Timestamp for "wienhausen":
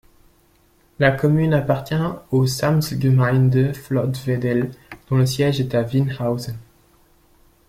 5.83-6.55